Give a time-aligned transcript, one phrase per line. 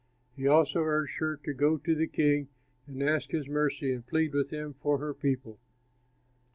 [0.35, 2.47] He also urged her to go to the king
[2.87, 5.59] and ask his mercy and plead with him for her people.